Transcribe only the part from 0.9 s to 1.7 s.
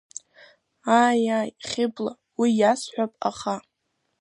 Ааи, ааи,